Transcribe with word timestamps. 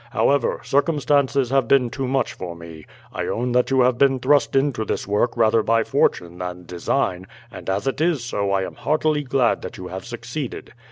However, 0.09 0.61
circumstances 0.63 1.51
have 1.51 1.67
been 1.67 1.91
too 1.91 2.07
much 2.07 2.33
for 2.33 2.55
me. 2.55 2.87
I 3.13 3.27
own 3.27 3.51
that 3.51 3.69
you 3.69 3.81
have 3.81 3.99
been 3.99 4.19
thrust 4.19 4.55
into 4.55 4.83
this 4.83 5.05
work 5.05 5.37
rather 5.37 5.61
by 5.61 5.83
fortune 5.83 6.39
than 6.39 6.65
design; 6.65 7.27
and 7.51 7.69
as 7.69 7.85
it 7.85 8.01
is 8.01 8.23
so 8.23 8.49
I 8.49 8.63
am 8.63 8.73
heartily 8.73 9.21
glad 9.21 9.61
that 9.61 9.77
you 9.77 9.89
have 9.89 10.03
succeeded. 10.05 10.73